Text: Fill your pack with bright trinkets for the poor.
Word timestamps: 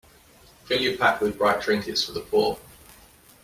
Fill 0.65 0.81
your 0.81 0.97
pack 0.97 1.21
with 1.21 1.37
bright 1.37 1.61
trinkets 1.61 2.03
for 2.03 2.11
the 2.13 2.21
poor. 2.21 2.57